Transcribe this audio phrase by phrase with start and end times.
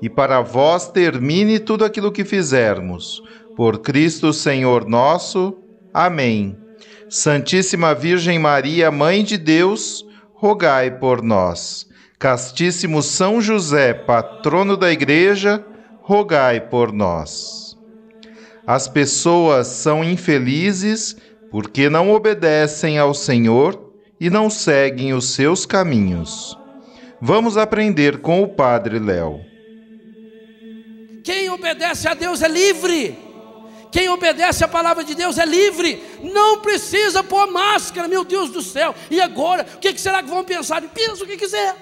[0.00, 3.22] e para vós termine tudo aquilo que fizermos.
[3.56, 5.56] Por Cristo Senhor nosso.
[5.92, 6.56] Amém.
[7.08, 10.04] Santíssima Virgem Maria, Mãe de Deus,
[10.34, 11.86] rogai por nós.
[12.18, 15.64] Castíssimo São José, patrono da Igreja,
[16.02, 17.76] rogai por nós.
[18.66, 21.16] As pessoas são infelizes
[21.50, 26.58] porque não obedecem ao Senhor e não seguem os seus caminhos.
[27.20, 29.40] Vamos aprender com o Padre Léo.
[31.26, 33.18] Quem obedece a Deus é livre.
[33.90, 36.00] Quem obedece a palavra de Deus é livre.
[36.22, 38.94] Não precisa pôr máscara, meu Deus do céu.
[39.10, 40.80] E agora, o que será que vão pensar?
[40.82, 41.74] Pensa o que quiser.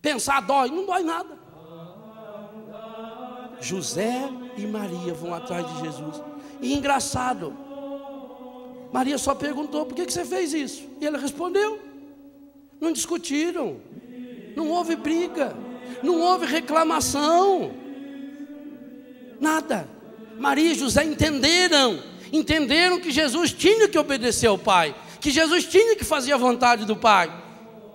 [0.00, 1.36] Pensar dói, não dói nada.
[3.60, 6.22] José e Maria vão atrás de Jesus.
[6.62, 7.52] E engraçado,
[8.92, 10.88] Maria só perguntou: por que você fez isso?
[11.00, 11.80] E ele respondeu.
[12.80, 13.78] Não discutiram,
[14.54, 15.56] não houve briga,
[16.04, 17.77] não houve reclamação.
[19.40, 19.88] Nada.
[20.38, 22.00] Maria e José entenderam,
[22.32, 26.84] entenderam que Jesus tinha que obedecer ao Pai, que Jesus tinha que fazer a vontade
[26.84, 27.32] do Pai.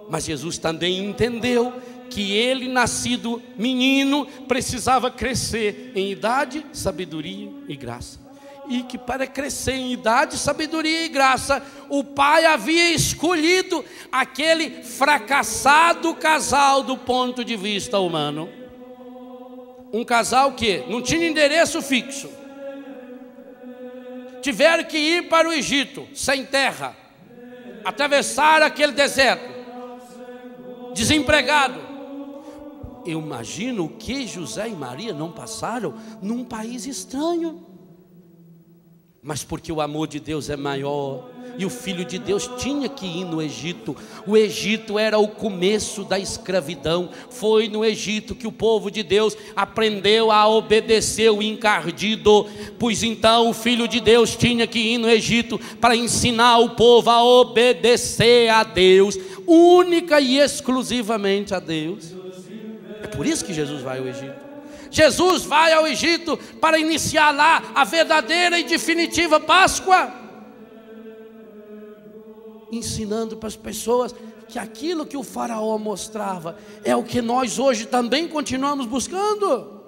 [0.09, 1.73] Mas Jesus também entendeu
[2.09, 8.19] que ele, nascido menino, precisava crescer em idade, sabedoria e graça.
[8.69, 16.13] E que para crescer em idade, sabedoria e graça, o pai havia escolhido aquele fracassado
[16.15, 18.62] casal do ponto de vista humano
[19.93, 22.27] um casal que não tinha endereço fixo,
[24.41, 26.97] tiveram que ir para o Egito, sem terra,
[27.85, 29.53] atravessar aquele deserto,
[30.95, 31.79] desempregado.
[33.05, 37.63] Eu imagino o que José e Maria não passaram num país estranho,
[39.21, 43.05] mas porque o amor de Deus é maior, e o filho de Deus tinha que
[43.05, 43.95] ir no Egito.
[44.25, 47.09] O Egito era o começo da escravidão.
[47.29, 52.47] Foi no Egito que o povo de Deus aprendeu a obedecer o encardido.
[52.79, 57.09] Pois então o filho de Deus tinha que ir no Egito para ensinar o povo
[57.09, 62.13] a obedecer a Deus, única e exclusivamente a Deus.
[63.03, 64.43] É por isso que Jesus vai ao Egito.
[64.89, 70.22] Jesus vai ao Egito para iniciar lá a verdadeira e definitiva Páscoa
[72.75, 74.13] ensinando para as pessoas
[74.47, 79.81] que aquilo que o Faraó mostrava é o que nós hoje também continuamos buscando.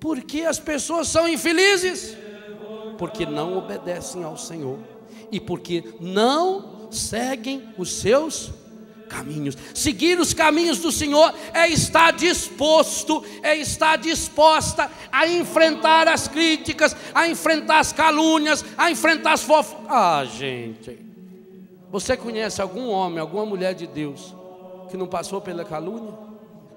[0.00, 2.16] Porque as pessoas são infelizes?
[2.96, 4.78] Porque não obedecem ao Senhor
[5.30, 8.50] e porque não seguem os seus
[9.08, 9.56] caminhos.
[9.74, 16.94] Seguir os caminhos do Senhor é estar disposto, é estar disposta a enfrentar as críticas,
[17.14, 19.86] a enfrentar as calúnias, a enfrentar as fofocas.
[19.88, 21.07] Ah, gente.
[21.90, 24.34] Você conhece algum homem, alguma mulher de Deus
[24.90, 26.28] que não passou pela calúnia?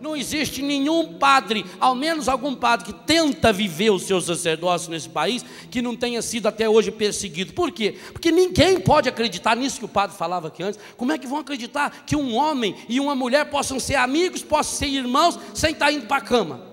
[0.01, 5.07] Não existe nenhum padre, ao menos algum padre que tenta viver o seu sacerdócio nesse
[5.07, 7.53] país, que não tenha sido até hoje perseguido.
[7.53, 7.95] Por quê?
[8.11, 10.79] Porque ninguém pode acreditar nisso que o padre falava aqui antes.
[10.97, 14.79] Como é que vão acreditar que um homem e uma mulher possam ser amigos, possam
[14.79, 16.65] ser irmãos, sem estar indo para a cama?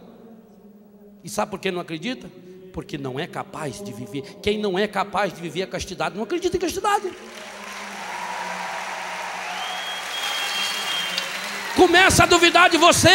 [1.22, 2.32] E sabe por que não acredita?
[2.72, 4.22] Porque não é capaz de viver.
[4.40, 7.12] Quem não é capaz de viver a castidade, não acredita em castidade.
[11.78, 13.08] Começa a duvidar de você.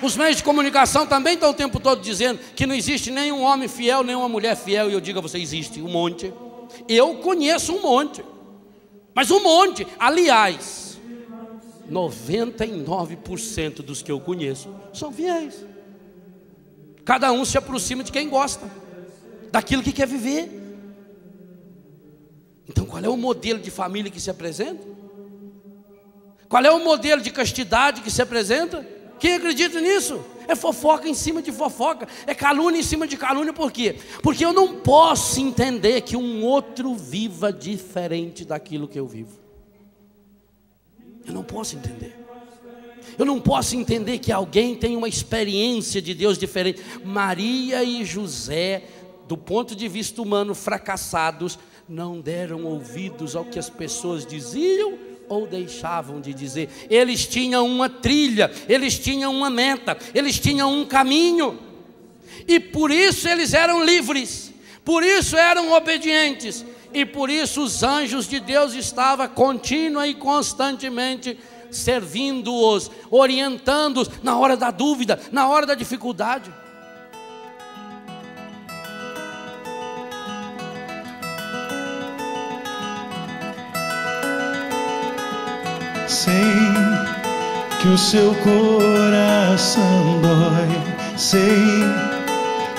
[0.00, 3.68] Os meios de comunicação também estão o tempo todo dizendo que não existe nenhum homem
[3.68, 6.32] fiel, nenhuma mulher fiel, e eu digo a você: existe um monte.
[6.88, 8.24] Eu conheço um monte,
[9.12, 9.86] mas um monte.
[9.98, 11.00] Aliás,
[11.90, 15.66] 99% dos que eu conheço são fiéis.
[17.04, 18.70] Cada um se aproxima de quem gosta,
[19.50, 20.60] daquilo que quer viver.
[22.68, 25.01] Então, qual é o modelo de família que se apresenta?
[26.52, 28.86] Qual é o modelo de castidade que se apresenta?
[29.18, 30.22] Quem acredita nisso?
[30.46, 33.96] É fofoca em cima de fofoca, é calúnia em cima de calúnia, por quê?
[34.22, 39.40] Porque eu não posso entender que um outro viva diferente daquilo que eu vivo.
[41.24, 42.14] Eu não posso entender.
[43.18, 46.82] Eu não posso entender que alguém tem uma experiência de Deus diferente.
[47.02, 48.84] Maria e José,
[49.26, 51.58] do ponto de vista humano, fracassados,
[51.88, 56.68] não deram ouvidos ao que as pessoas diziam ou deixavam de dizer.
[56.90, 61.58] Eles tinham uma trilha, eles tinham uma meta, eles tinham um caminho.
[62.46, 64.52] E por isso eles eram livres,
[64.84, 71.38] por isso eram obedientes, e por isso os anjos de Deus estavam contínua e constantemente
[71.70, 76.52] servindo-os, orientando-os na hora da dúvida, na hora da dificuldade.
[86.12, 86.30] Sei
[87.80, 90.68] que o seu coração dói,
[91.16, 91.40] sei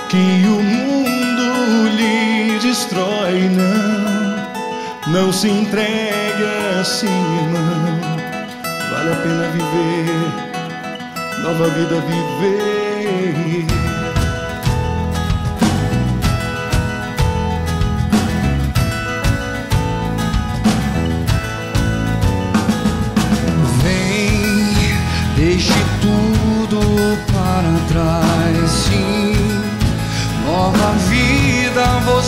[0.08, 6.46] que o mundo lhe destrói, não, não se entregue
[6.80, 8.00] assim, irmão.
[8.92, 13.66] Vale a pena viver, nova vida viver.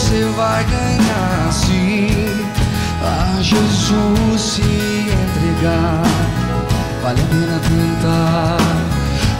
[0.06, 2.06] Você vai ganhar, sim.
[3.02, 6.02] A Jesus se entregar,
[7.02, 8.56] vale a pena tentar.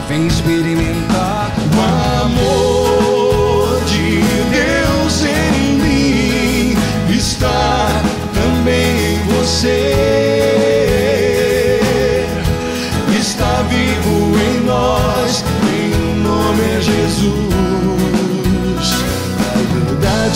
[0.09, 1.06] Vem experimentar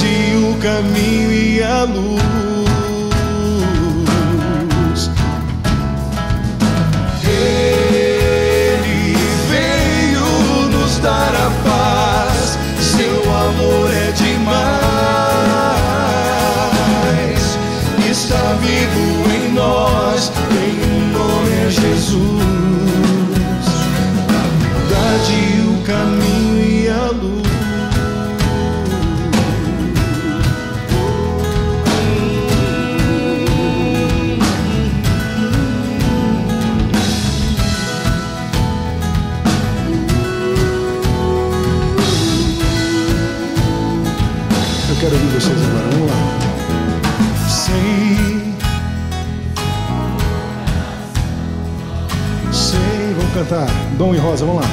[0.01, 2.40] verdade, o caminho e a luz.
[45.41, 46.17] Vocês agora, vamos lá.
[47.49, 48.55] Sei.
[52.53, 53.69] Sei, vamos cantar.
[53.97, 54.69] Dom e Rosa, vamos lá.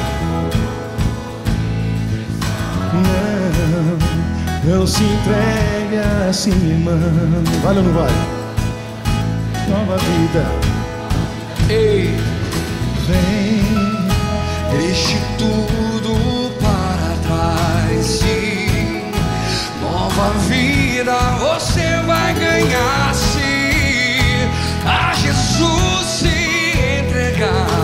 [4.66, 5.98] Não, não se entregue
[6.30, 6.98] assim, irmã.
[7.64, 8.14] Vale ou não vale?
[9.70, 10.46] Nova vida.
[11.70, 12.16] Ei,
[13.08, 13.62] vem,
[14.72, 18.37] deixe tudo para trás.
[20.18, 24.50] Nova vida você vai ganhar se
[24.84, 27.77] a Jesus se entregar.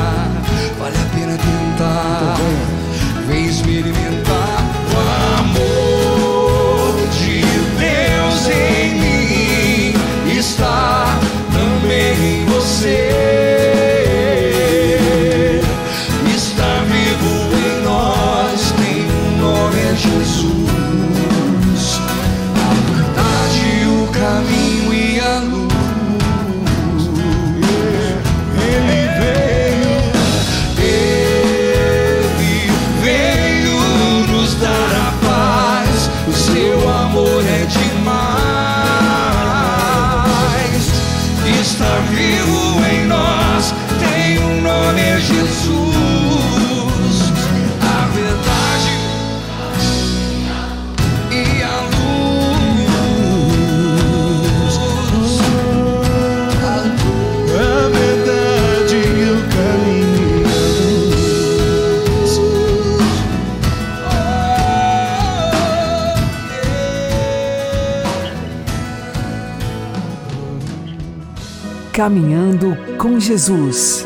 [72.04, 74.06] Caminhando com Jesus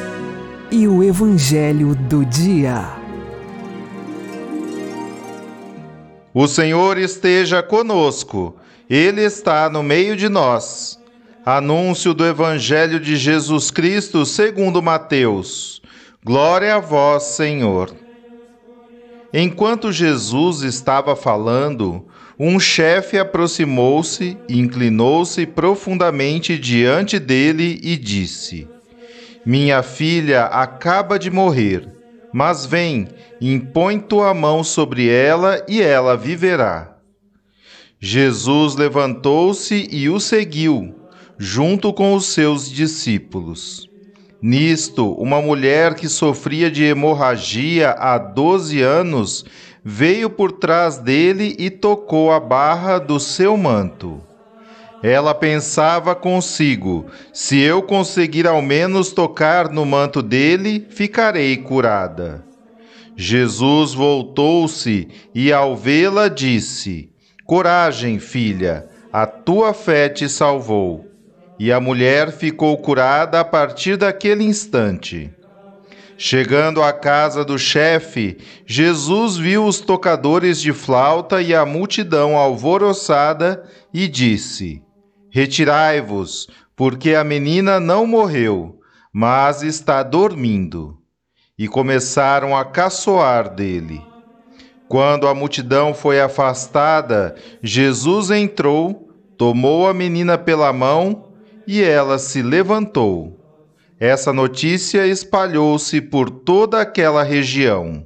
[0.69, 2.95] e o Evangelho do Dia.
[6.31, 8.55] O Senhor esteja conosco,
[8.87, 10.99] Ele está no meio de nós.
[11.43, 15.81] Anúncio do Evangelho de Jesus Cristo segundo Mateus.
[16.23, 17.91] Glória a vós, Senhor.
[19.33, 22.05] Enquanto Jesus estava falando,
[22.39, 28.67] um chefe aproximou-se, inclinou-se profundamente diante dele e disse:
[29.43, 31.87] Minha filha acaba de morrer,
[32.31, 33.07] mas vem,
[33.41, 36.95] impõe tua mão sobre ela e ela viverá.
[37.99, 40.93] Jesus levantou-se e o seguiu,
[41.39, 43.89] junto com os seus discípulos.
[44.39, 49.43] Nisto, uma mulher que sofria de hemorragia há doze anos
[49.89, 54.21] veio por trás dele e tocou a barra do seu manto.
[55.01, 62.43] Ela pensava consigo: se eu conseguir ao menos tocar no manto dele, ficarei curada.
[63.15, 67.09] Jesus voltou-se e, ao vê-la, disse:
[67.45, 71.05] Coragem, filha, a tua fé te salvou.
[71.57, 75.31] E a mulher ficou curada a partir daquele instante.
[76.17, 83.63] Chegando à casa do chefe, Jesus viu os tocadores de flauta e a multidão alvoroçada
[83.93, 84.81] e disse:
[85.29, 88.79] Retirai-vos, porque a menina não morreu,
[89.13, 90.97] mas está dormindo.
[91.55, 94.01] E começaram a caçoar dele.
[94.87, 101.29] Quando a multidão foi afastada, Jesus entrou, tomou a menina pela mão
[101.67, 103.37] e ela se levantou.
[103.99, 108.05] Essa notícia espalhou-se por toda aquela região.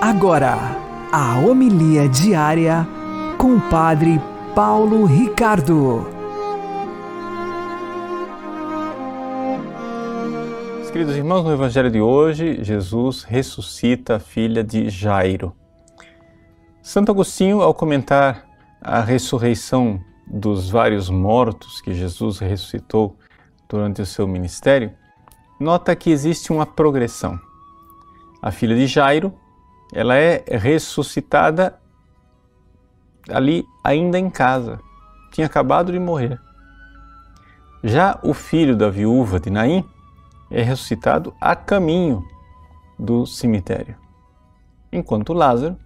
[0.00, 0.56] Agora,
[1.12, 2.88] a homilia diária
[3.36, 4.18] com o Padre
[4.54, 6.17] Paulo Ricardo.
[10.98, 15.54] Queridos irmãos, no Evangelho de hoje, Jesus ressuscita a filha de Jairo.
[16.82, 18.44] Santo Agostinho, ao comentar
[18.82, 23.16] a ressurreição dos vários mortos que Jesus ressuscitou
[23.68, 24.92] durante o seu ministério,
[25.60, 27.38] nota que existe uma progressão.
[28.42, 29.32] A filha de Jairo,
[29.94, 31.78] ela é ressuscitada
[33.30, 34.80] ali ainda em casa,
[35.30, 36.40] tinha acabado de morrer.
[37.84, 39.88] Já o filho da viúva de Naim,
[40.50, 42.26] é ressuscitado a caminho
[42.98, 43.96] do cemitério,
[44.92, 45.76] enquanto Lázaro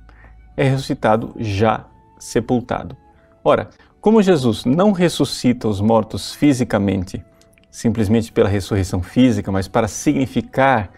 [0.57, 1.87] é ressuscitado já
[2.19, 2.97] sepultado.
[3.45, 7.25] Ora, como Jesus não ressuscita os mortos fisicamente,
[7.71, 10.90] simplesmente pela ressurreição física, mas para significar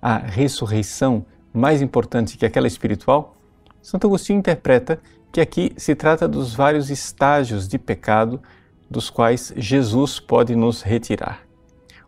[0.00, 3.36] a ressurreição mais importante que aquela espiritual,
[3.80, 5.00] Santo Agostinho interpreta
[5.32, 8.40] que aqui se trata dos vários estágios de pecado
[8.90, 11.41] dos quais Jesus pode nos retirar.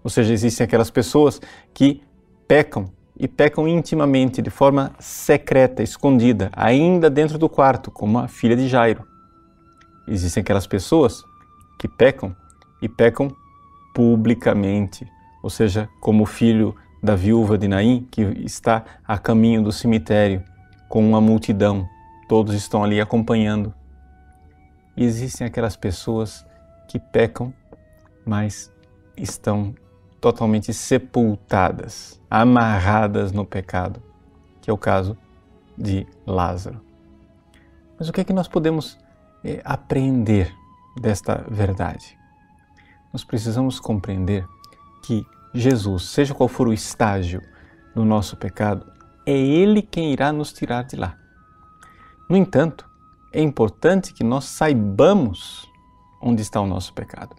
[0.04, 1.40] Ou seja, existem aquelas pessoas
[1.72, 2.02] que
[2.46, 8.54] pecam e pecam intimamente, de forma secreta, escondida, ainda dentro do quarto, como a filha
[8.54, 9.06] de Jairo.
[10.06, 11.24] Existem aquelas pessoas
[11.78, 12.36] que pecam
[12.82, 13.34] e pecam
[13.94, 15.08] publicamente,
[15.42, 20.42] ou seja, como o filho da viúva de Naim, que está a caminho do cemitério
[20.88, 21.88] com uma multidão,
[22.28, 23.72] todos estão ali acompanhando.
[24.96, 26.44] E existem aquelas pessoas
[26.88, 27.54] que pecam,
[28.26, 28.70] mas
[29.16, 29.74] estão
[30.24, 34.02] totalmente sepultadas, amarradas no pecado,
[34.62, 35.18] que é o caso
[35.76, 36.80] de Lázaro.
[37.98, 38.98] Mas o que é que nós podemos
[39.44, 40.50] é, aprender
[40.98, 42.18] desta verdade?
[43.12, 44.48] Nós precisamos compreender
[45.02, 47.42] que Jesus, seja qual for o estágio
[47.94, 48.90] do nosso pecado,
[49.26, 51.18] é Ele quem irá nos tirar de lá.
[52.30, 52.88] No entanto,
[53.30, 55.70] é importante que nós saibamos
[56.18, 57.36] onde está o nosso pecado.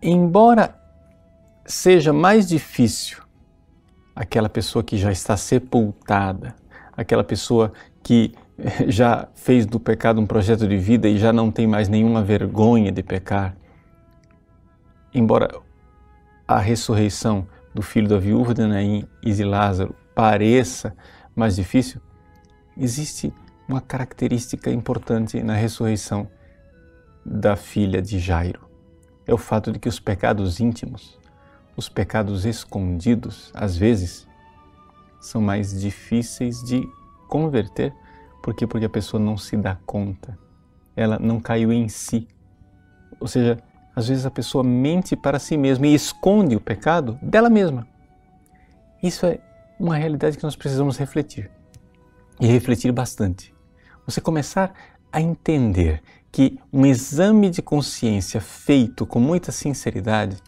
[0.00, 0.78] Embora
[1.68, 3.18] seja mais difícil
[4.16, 6.56] aquela pessoa que já está sepultada,
[6.96, 7.72] aquela pessoa
[8.02, 8.34] que
[8.88, 12.90] já fez do pecado um projeto de vida e já não tem mais nenhuma vergonha
[12.90, 13.54] de pecar.
[15.14, 15.60] Embora
[16.46, 20.96] a ressurreição do filho da viúva de Naim e de Lázaro pareça
[21.36, 22.00] mais difícil,
[22.76, 23.32] existe
[23.68, 26.28] uma característica importante na ressurreição
[27.24, 28.66] da filha de Jairo.
[29.26, 31.18] É o fato de que os pecados íntimos
[31.78, 34.26] os pecados escondidos, às vezes,
[35.20, 36.82] são mais difíceis de
[37.28, 37.94] converter.
[38.42, 38.66] Por quê?
[38.66, 40.36] Porque a pessoa não se dá conta.
[40.96, 42.26] Ela não caiu em si.
[43.20, 43.62] Ou seja,
[43.94, 47.86] às vezes a pessoa mente para si mesma e esconde o pecado dela mesma.
[49.00, 49.38] Isso é
[49.78, 51.48] uma realidade que nós precisamos refletir.
[52.40, 53.54] E refletir bastante.
[54.04, 54.74] Você começar
[55.12, 60.38] a entender que um exame de consciência feito com muita sinceridade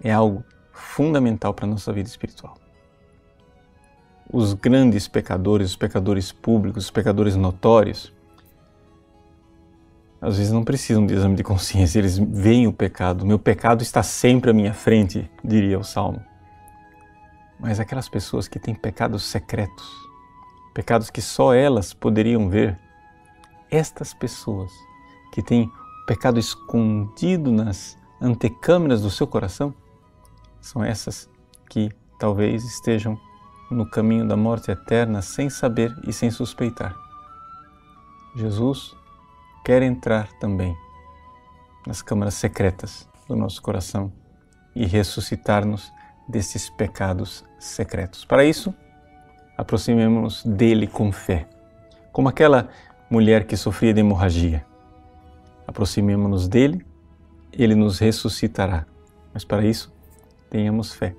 [0.00, 0.44] é algo
[0.80, 2.56] fundamental para a nossa vida espiritual.
[4.32, 8.12] os grandes pecadores, os pecadores públicos, os pecadores notórios,
[10.20, 13.24] às vezes não precisam de exame de consciência, eles veem o pecado.
[13.24, 16.22] Meu pecado está sempre à minha frente, diria o salmo.
[17.58, 19.90] Mas aquelas pessoas que têm pecados secretos,
[20.74, 22.78] pecados que só elas poderiam ver,
[23.70, 24.70] estas pessoas
[25.32, 29.74] que têm o pecado escondido nas antecâmeras do seu coração,
[30.60, 31.28] são essas
[31.68, 33.18] que talvez estejam
[33.70, 36.94] no caminho da morte eterna sem saber e sem suspeitar.
[38.34, 38.96] Jesus
[39.64, 40.76] quer entrar também
[41.86, 44.12] nas câmaras secretas do nosso coração
[44.74, 45.92] e ressuscitar-nos
[46.28, 48.24] desses pecados secretos.
[48.24, 48.74] Para isso,
[49.56, 51.48] aproximemos-nos dele com fé,
[52.12, 52.68] como aquela
[53.10, 54.64] mulher que sofria de hemorragia.
[55.66, 56.84] Aproximemos-nos dele,
[57.52, 58.86] ele nos ressuscitará.
[59.32, 59.92] Mas para isso,
[60.50, 61.14] tenhamos fé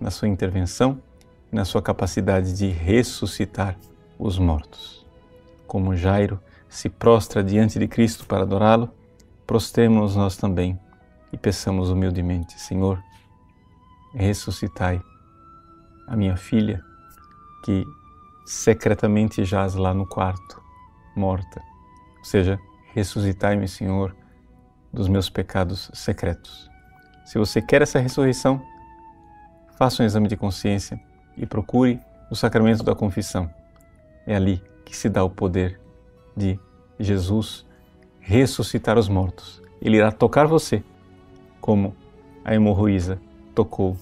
[0.00, 1.02] na sua intervenção
[1.50, 3.76] na sua capacidade de ressuscitar
[4.18, 5.06] os mortos.
[5.66, 8.90] Como Jairo se prostra diante de Cristo para adorá-lo,
[9.46, 10.78] prostremos nós também
[11.32, 13.02] e peçamos humildemente: Senhor,
[14.14, 15.00] ressuscitai
[16.06, 16.82] a minha filha
[17.64, 17.84] que
[18.46, 20.62] secretamente jaz lá no quarto,
[21.16, 21.62] morta.
[22.18, 22.58] Ou seja,
[22.94, 24.14] ressuscitai-me, Senhor,
[24.92, 26.67] dos meus pecados secretos.
[27.28, 28.58] Se você quer essa ressurreição,
[29.76, 30.98] faça um exame de consciência
[31.36, 33.50] e procure o sacramento da confissão.
[34.26, 35.78] É ali que se dá o poder
[36.34, 36.58] de
[36.98, 37.66] Jesus
[38.18, 39.62] ressuscitar os mortos.
[39.78, 40.82] Ele irá tocar você,
[41.60, 41.94] como
[42.42, 43.20] a hemorroísa
[43.54, 43.94] tocou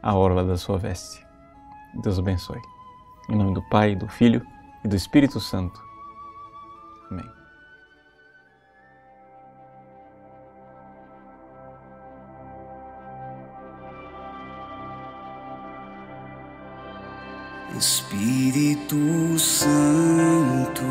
[0.00, 1.26] a orla da sua veste.
[2.04, 2.60] Deus abençoe.
[3.28, 4.46] Em nome do Pai, do Filho
[4.84, 5.82] e do Espírito Santo.
[17.80, 20.84] Espírito Santo,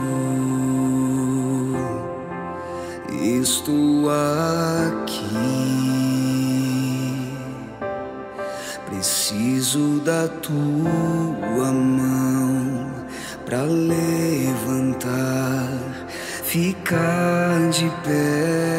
[3.22, 5.20] estou aqui.
[8.88, 12.90] Preciso da tua mão
[13.46, 14.90] para levantar,
[16.44, 18.79] ficar de pé.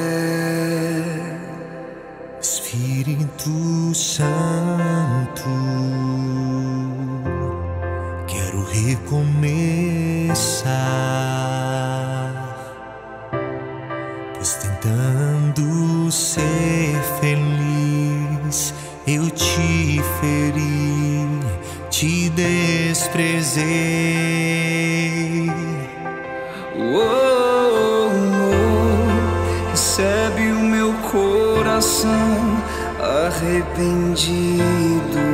[33.80, 35.30] Arrependido.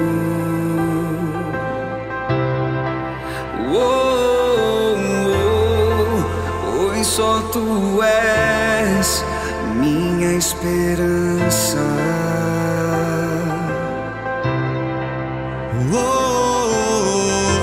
[7.02, 9.24] só tu és
[9.76, 11.78] minha esperança.
[15.94, 16.68] Oh,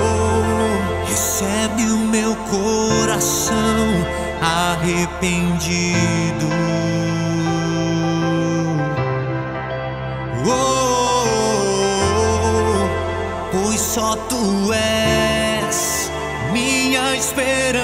[0.02, 3.54] oh, recebe o meu coração
[4.40, 6.13] arrependido.
[14.44, 16.10] Tu és
[16.52, 17.83] minha esperança.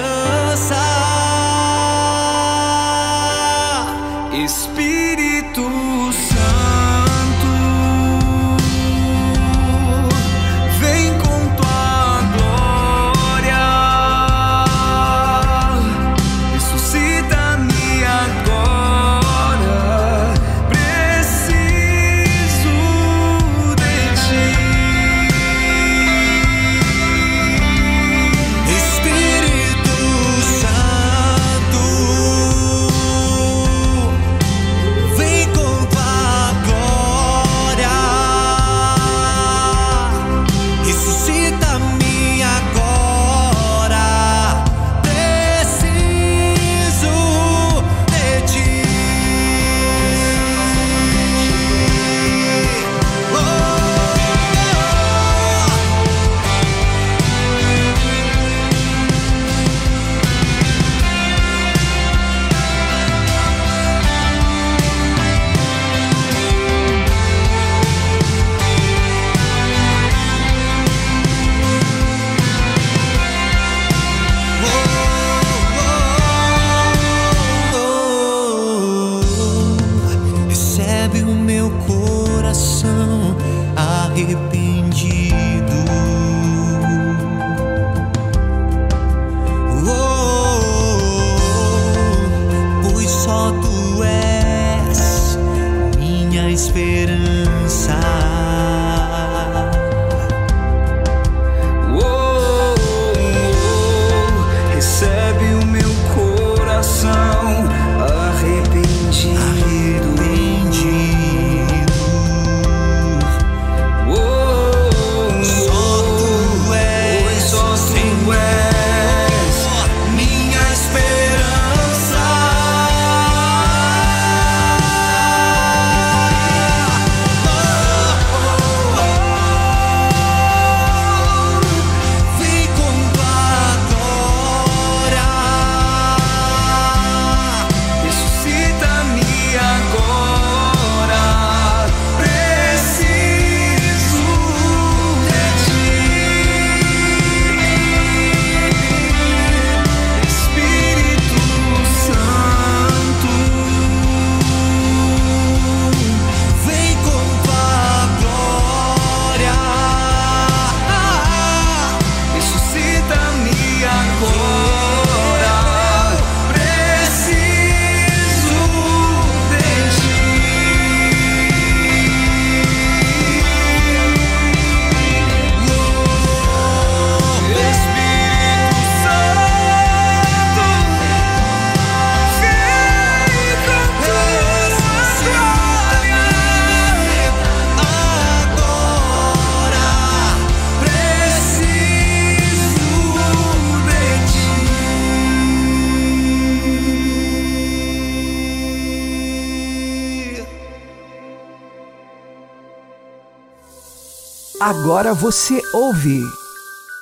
[204.61, 206.21] Agora você ouve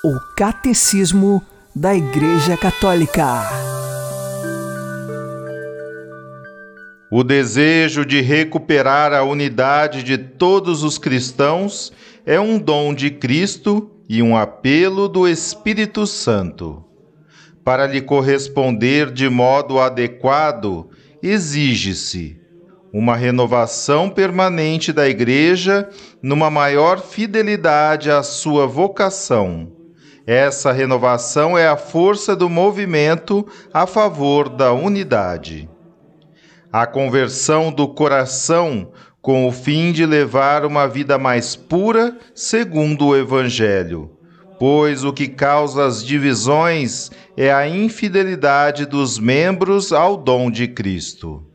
[0.04, 1.44] o Catecismo
[1.74, 3.26] da Igreja Católica.
[7.10, 11.92] O desejo de recuperar a unidade de todos os cristãos
[12.24, 16.84] é um dom de Cristo e um apelo do Espírito Santo.
[17.64, 20.90] Para lhe corresponder de modo adequado,
[21.20, 22.40] exige-se
[22.92, 25.88] uma renovação permanente da Igreja
[26.22, 29.72] numa maior fidelidade à sua vocação.
[30.26, 35.68] Essa renovação é a força do movimento a favor da unidade
[36.72, 43.16] a conversão do coração com o fim de levar uma vida mais pura segundo o
[43.16, 44.10] Evangelho,
[44.58, 51.47] pois o que causa as divisões é a infidelidade dos membros ao dom de Cristo.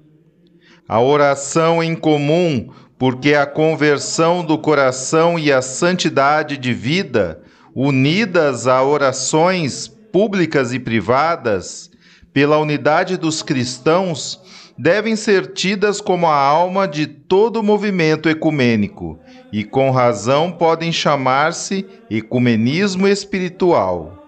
[0.88, 7.41] A oração em comum, porque a conversão do coração e a santidade de vida,
[7.74, 11.89] unidas a orações públicas e privadas,
[12.34, 14.39] pela unidade dos cristãos,
[14.78, 19.19] devem ser tidas como a alma de todo o movimento ecumênico
[19.52, 24.28] e, com razão, podem chamar-se ecumenismo espiritual.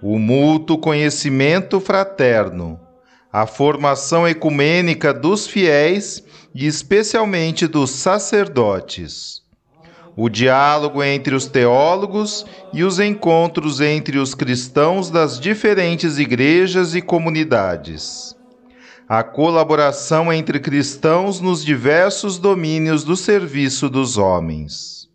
[0.00, 2.78] O mútuo conhecimento fraterno,
[3.32, 6.22] a formação ecumênica dos fiéis
[6.54, 9.40] e, especialmente, dos sacerdotes.
[10.14, 17.00] O diálogo entre os teólogos e os encontros entre os cristãos das diferentes igrejas e
[17.00, 18.36] comunidades
[19.14, 25.06] a colaboração entre cristãos nos diversos domínios do serviço dos homens.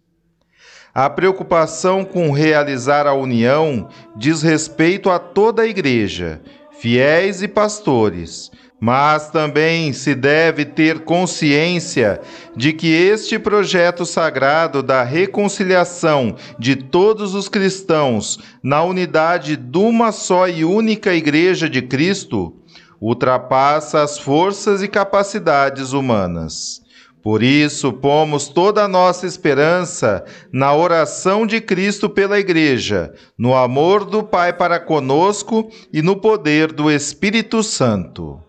[0.94, 6.42] A preocupação com realizar a união diz respeito a toda a Igreja,
[6.80, 12.22] fiéis e pastores, mas também se deve ter consciência
[12.56, 20.12] de que este projeto sagrado da reconciliação de todos os cristãos na unidade de uma
[20.12, 22.54] só e única Igreja de Cristo
[23.02, 26.82] ultrapassa as forças e capacidades humanas.
[27.22, 34.06] Por isso, pomos toda a nossa esperança na oração de Cristo pela Igreja, no amor
[34.06, 38.42] do Pai para conosco e no poder do Espírito Santo.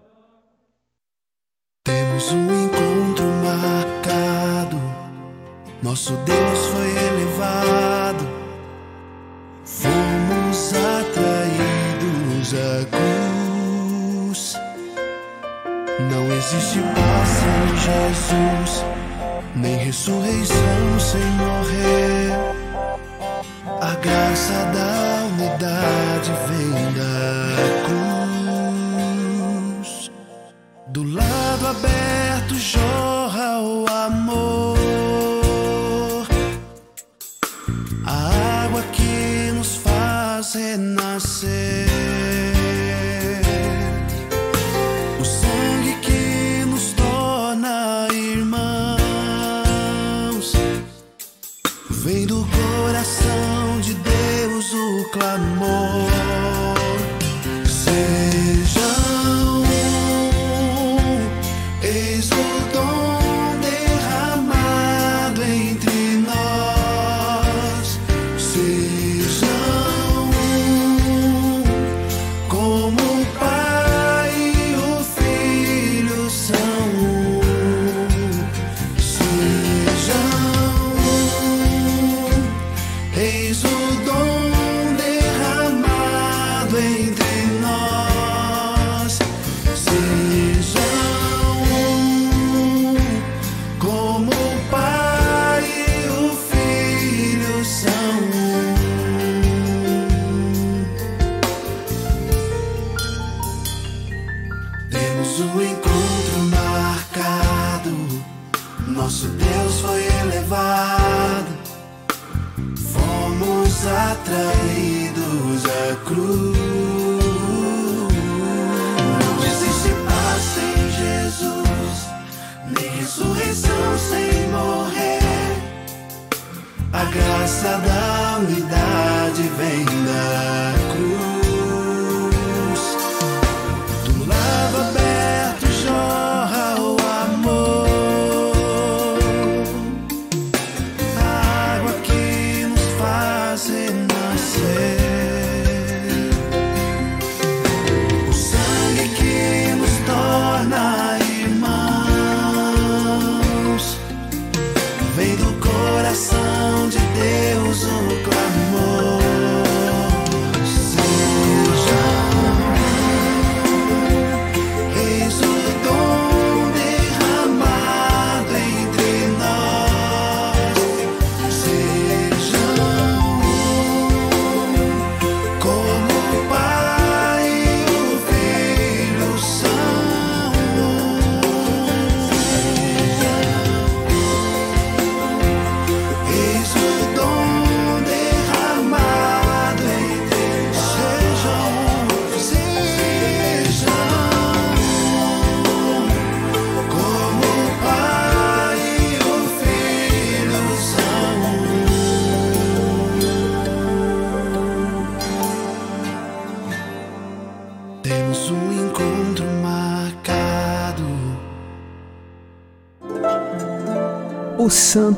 [1.85, 4.81] Temos um encontro marcado,
[5.83, 8.29] nosso Deus foi elevado,
[9.65, 14.57] fomos atraídos à cruz.
[16.13, 17.08] Não existe paz
[17.89, 18.85] Jesus,
[19.55, 22.33] nem ressurreição sem morrer.
[23.81, 27.89] A graça da unidade vem da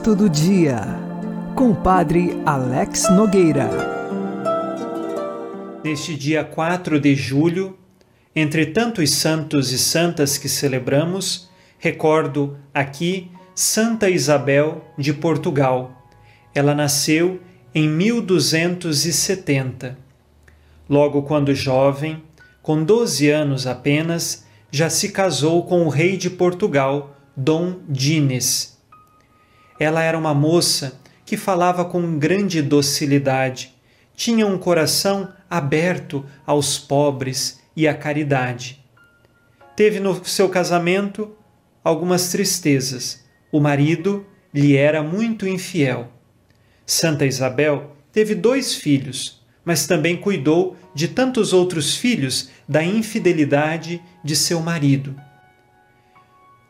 [0.01, 0.81] Santo do Dia,
[1.55, 3.69] com o Padre Alex Nogueira.
[5.85, 7.77] Neste dia 4 de julho,
[8.35, 16.09] entre tantos santos e santas que celebramos, recordo aqui Santa Isabel de Portugal.
[16.55, 17.39] Ela nasceu
[17.75, 19.99] em 1270.
[20.89, 22.23] Logo quando jovem,
[22.63, 28.80] com 12 anos apenas, já se casou com o rei de Portugal, Dom Dines.
[29.81, 33.75] Ela era uma moça que falava com grande docilidade,
[34.15, 38.85] tinha um coração aberto aos pobres e à caridade.
[39.75, 41.35] Teve no seu casamento
[41.83, 43.25] algumas tristezas.
[43.51, 46.13] O marido lhe era muito infiel.
[46.85, 54.37] Santa Isabel teve dois filhos, mas também cuidou de tantos outros filhos da infidelidade de
[54.37, 55.17] seu marido.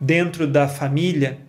[0.00, 1.40] Dentro da família,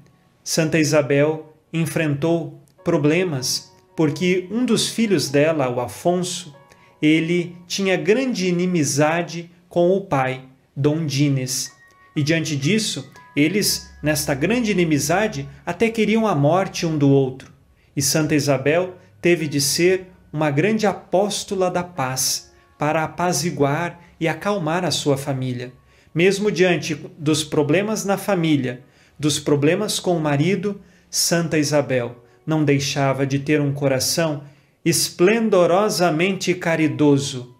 [0.44, 6.56] Santa Isabel enfrentou problemas porque um dos filhos dela, o Afonso,
[7.02, 11.72] ele tinha grande inimizade com o pai, Dom Dines.
[12.16, 17.52] E diante disso, eles, nesta grande inimizade, até queriam a morte um do outro.
[17.96, 24.86] E Santa Isabel teve de ser uma grande apóstola da paz para apaziguar e acalmar
[24.86, 25.74] a sua família.
[26.14, 28.82] Mesmo diante dos problemas na família,
[29.20, 34.44] dos problemas com o marido, Santa Isabel não deixava de ter um coração
[34.84, 37.54] esplendorosamente caridoso.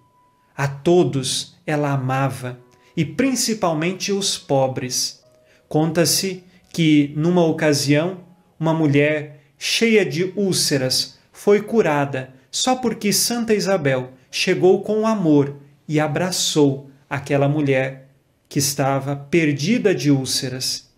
[0.56, 2.58] A todos ela amava,
[2.96, 5.22] e principalmente os pobres.
[5.68, 8.22] Conta-se que, numa ocasião,
[8.58, 16.00] uma mulher cheia de úlceras foi curada só porque Santa Isabel chegou com amor e
[16.00, 18.10] abraçou aquela mulher
[18.48, 20.90] que estava perdida de úlceras.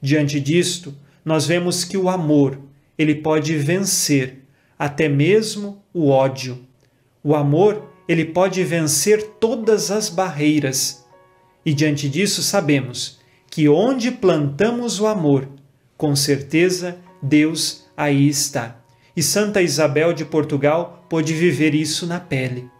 [0.00, 0.94] Diante disto,
[1.28, 2.58] nós vemos que o amor,
[2.96, 4.46] ele pode vencer
[4.78, 6.66] até mesmo o ódio.
[7.22, 11.04] O amor, ele pode vencer todas as barreiras.
[11.66, 15.46] E diante disso sabemos que onde plantamos o amor,
[15.98, 18.80] com certeza Deus aí está.
[19.14, 22.70] E Santa Isabel de Portugal pôde viver isso na pele.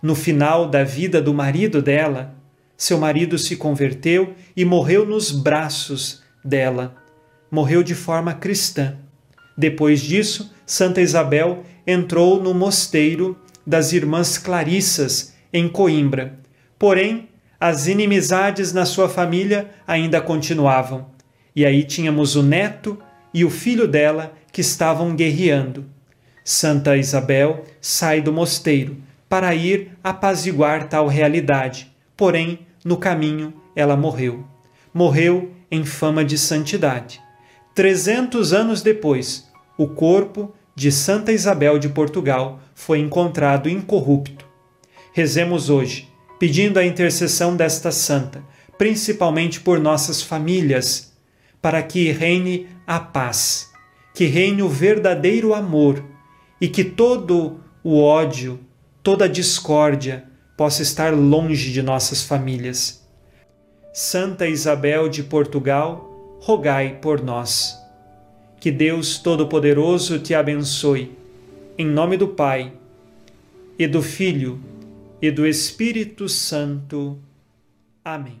[0.00, 2.36] No final da vida do marido dela,
[2.76, 6.99] seu marido se converteu e morreu nos braços dela.
[7.50, 8.96] Morreu de forma cristã.
[9.56, 13.36] Depois disso, Santa Isabel entrou no mosteiro
[13.66, 16.38] das Irmãs Clarissas, em Coimbra.
[16.78, 21.10] Porém, as inimizades na sua família ainda continuavam.
[21.54, 22.98] E aí tínhamos o neto
[23.34, 25.84] e o filho dela que estavam guerreando.
[26.44, 28.96] Santa Isabel sai do mosteiro
[29.28, 34.44] para ir apaziguar tal realidade, porém, no caminho, ela morreu.
[34.92, 37.20] Morreu em fama de santidade.
[37.72, 44.44] Trezentos anos depois, o corpo de Santa Isabel de Portugal foi encontrado incorrupto.
[45.12, 48.42] Rezemos hoje, pedindo a intercessão desta santa,
[48.76, 51.12] principalmente por nossas famílias,
[51.62, 53.70] para que reine a paz,
[54.14, 56.04] que reine o verdadeiro amor
[56.60, 58.58] e que todo o ódio,
[59.00, 60.24] toda a discórdia
[60.56, 63.06] possa estar longe de nossas famílias.
[63.92, 66.09] Santa Isabel de Portugal,
[66.40, 67.78] rogai por nós.
[68.58, 71.16] Que Deus Todo-Poderoso te abençoe.
[71.78, 72.72] Em nome do Pai,
[73.78, 74.60] e do Filho,
[75.22, 77.18] e do Espírito Santo.
[78.04, 78.38] Amém.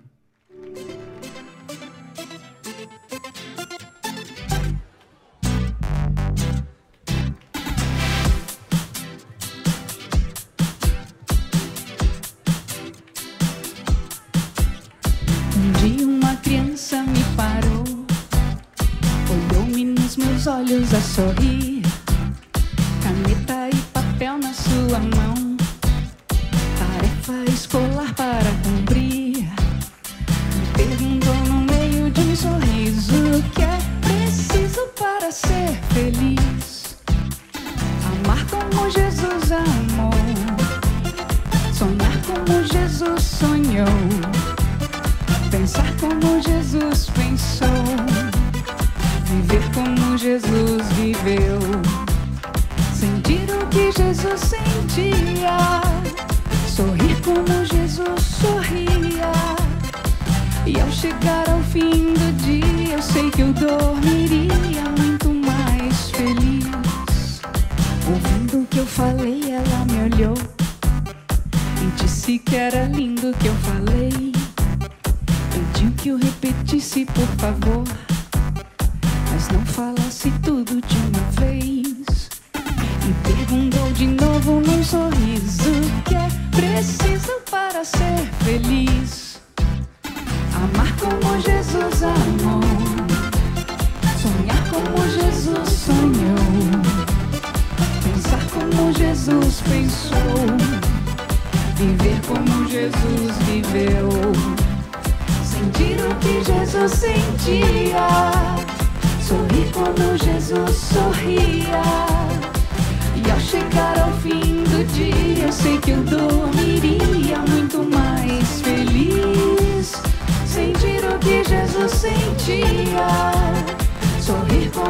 [20.92, 21.49] A sorrir,
[51.22, 51.69] Jesus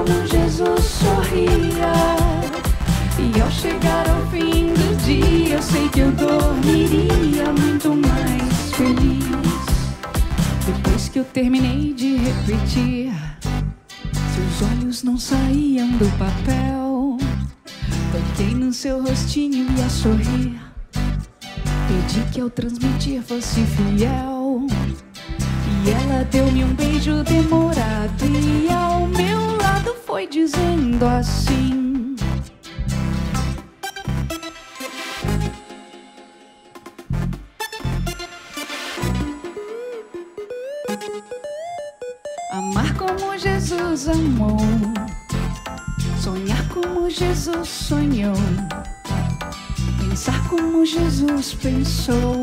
[0.00, 1.92] como Jesus sorria.
[3.18, 9.24] E ao chegar ao fim do dia, eu sei que eu dormiria muito mais feliz.
[10.64, 13.12] Depois que eu terminei de repetir,
[14.34, 17.18] seus olhos não saíam do papel.
[18.10, 20.58] Toquei no seu rostinho e a sorrir.
[20.92, 24.66] Pedi que ao transmitir fosse fiel.
[25.84, 28.24] E ela deu-me um beijo demorado.
[28.24, 29.49] E ao meu
[30.10, 32.16] foi dizendo assim.
[42.50, 44.58] Amar como Jesus amou,
[46.20, 48.34] sonhar como Jesus sonhou,
[50.00, 52.42] pensar como Jesus pensou,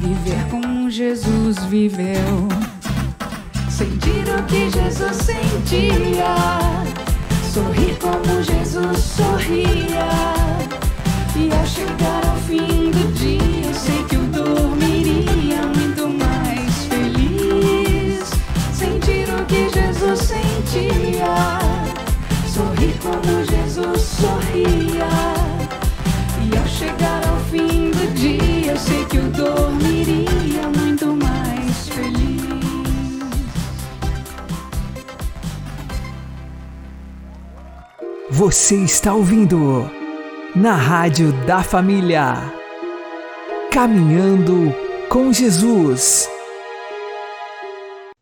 [0.00, 2.48] viver como Jesus viveu,
[3.80, 6.34] sentir o que Jesus sentia,
[7.50, 10.06] sorrir como Jesus sorria.
[11.34, 13.19] E ao chegar ao fim do dia,
[38.50, 39.88] Você está ouvindo
[40.56, 42.52] na Rádio da Família.
[43.70, 44.74] Caminhando
[45.08, 46.28] com Jesus.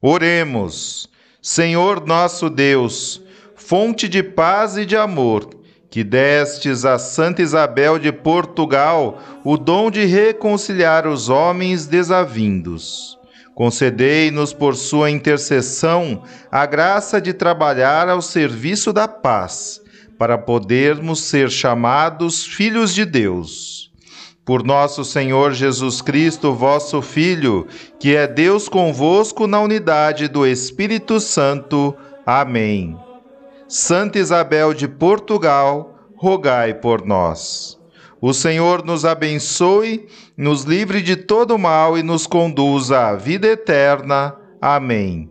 [0.02, 1.08] Oremos.
[1.40, 3.22] Senhor nosso Deus,
[3.56, 5.48] fonte de paz e de amor,
[5.88, 13.18] que destes a Santa Isabel de Portugal o dom de reconciliar os homens desavindos.
[13.54, 16.22] Concedei-nos por sua intercessão
[16.52, 19.80] a graça de trabalhar ao serviço da paz,
[20.18, 23.92] para podermos ser chamados filhos de Deus.
[24.44, 27.66] Por nosso Senhor Jesus Cristo, vosso Filho,
[28.00, 31.94] que é Deus convosco na unidade do Espírito Santo.
[32.26, 32.98] Amém.
[33.68, 37.78] Santa Isabel de Portugal, rogai por nós.
[38.20, 44.34] O Senhor nos abençoe, nos livre de todo mal e nos conduza à vida eterna.
[44.60, 45.30] Amém.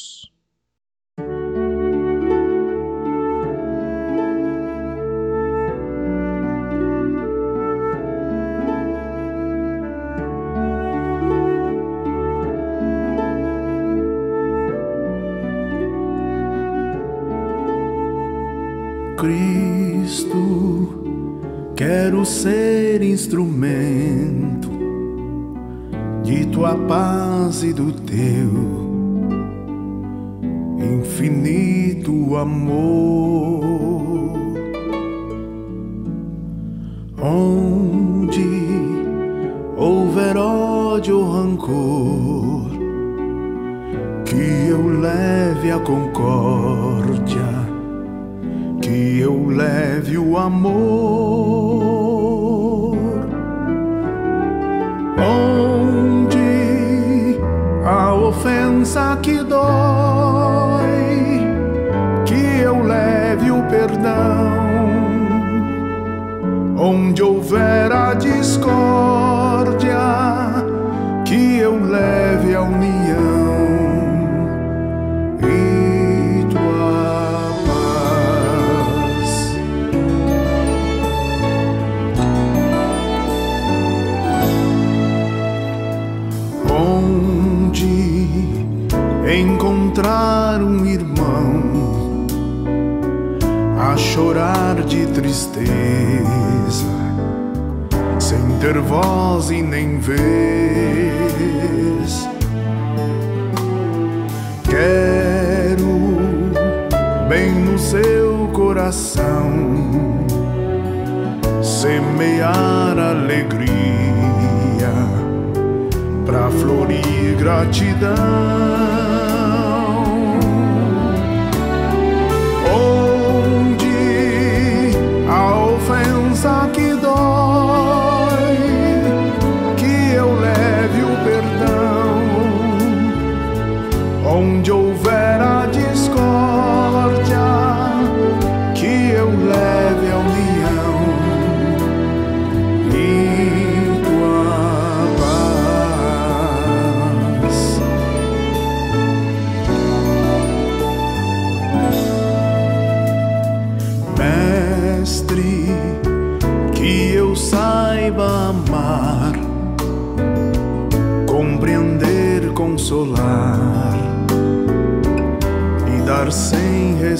[21.81, 24.69] Quero ser instrumento
[26.21, 28.51] de tua paz e do teu
[30.77, 33.63] infinito amor.
[37.19, 38.45] Onde
[39.75, 42.69] houver ódio ou rancor,
[44.23, 47.61] que eu leve a concórdia
[48.81, 51.50] que eu leve o amor.
[58.81, 60.81] Ofensa que dói,
[62.25, 64.51] que eu leve o perdão.
[66.77, 69.10] Onde houver a discórdia,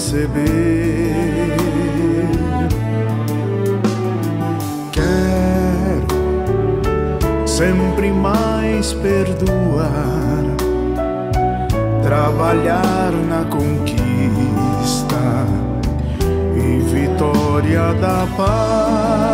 [0.01, 1.13] receber.
[4.91, 6.07] Quero
[7.47, 10.43] sempre mais perdoar,
[12.01, 13.95] trabalhar na conquista
[16.55, 19.30] e vitória da paz.